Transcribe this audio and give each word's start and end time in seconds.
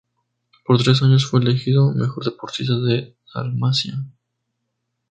Por 0.65 0.79
tres 0.79 1.03
años 1.03 1.27
fue 1.27 1.41
elegido 1.41 1.91
Mejor 1.93 2.23
deportista 2.25 2.73
de 2.79 3.15
Dalmacia. 3.35 3.99